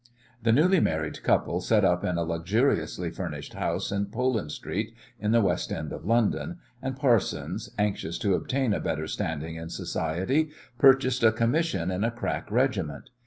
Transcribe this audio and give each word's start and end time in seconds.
The 0.41 0.51
newly 0.51 0.79
married 0.79 1.21
couple 1.21 1.61
set 1.61 1.85
up 1.85 2.03
in 2.03 2.17
a 2.17 2.23
luxuriously 2.23 3.11
furnished 3.11 3.53
house 3.53 3.91
in 3.91 4.07
Poland 4.07 4.51
Street, 4.51 4.95
in 5.19 5.29
the 5.29 5.41
West 5.43 5.71
End 5.71 5.93
of 5.93 6.05
London, 6.07 6.57
and 6.81 6.97
Parsons, 6.97 7.69
anxious 7.77 8.17
to 8.17 8.33
obtain 8.33 8.73
a 8.73 8.79
better 8.79 9.05
standing 9.05 9.57
in 9.57 9.69
society, 9.69 10.49
purchased 10.79 11.21
a 11.23 11.31
commission 11.31 11.91
in 11.91 12.03
a 12.03 12.09
crack 12.09 12.49
regiment. 12.49 13.11